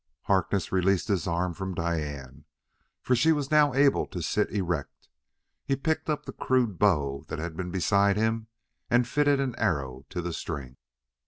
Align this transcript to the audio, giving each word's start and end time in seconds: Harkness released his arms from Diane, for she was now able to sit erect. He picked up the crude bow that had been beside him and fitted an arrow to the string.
Harkness 0.23 0.71
released 0.71 1.09
his 1.09 1.27
arms 1.27 1.57
from 1.57 1.75
Diane, 1.75 2.45
for 3.03 3.15
she 3.15 3.31
was 3.31 3.51
now 3.51 3.75
able 3.75 4.07
to 4.07 4.23
sit 4.23 4.49
erect. 4.49 5.09
He 5.63 5.75
picked 5.75 6.09
up 6.09 6.25
the 6.25 6.33
crude 6.33 6.79
bow 6.79 7.23
that 7.27 7.37
had 7.37 7.55
been 7.55 7.69
beside 7.69 8.17
him 8.17 8.47
and 8.89 9.07
fitted 9.07 9.39
an 9.39 9.53
arrow 9.59 10.07
to 10.09 10.23
the 10.23 10.33
string. 10.33 10.77